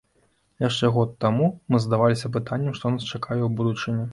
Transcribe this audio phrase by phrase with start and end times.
[0.63, 4.03] Яшчэ год таму мы задаваліся пытаннем, што нас чакае ў будучыні.